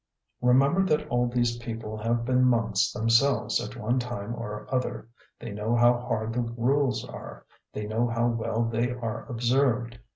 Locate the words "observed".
9.29-9.99